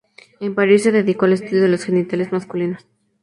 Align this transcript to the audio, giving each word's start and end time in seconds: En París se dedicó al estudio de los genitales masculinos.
En 0.39 0.55
París 0.55 0.81
se 0.81 0.91
dedicó 0.91 1.25
al 1.25 1.33
estudio 1.33 1.61
de 1.61 1.67
los 1.69 1.83
genitales 1.83 2.31
masculinos. 2.31 2.87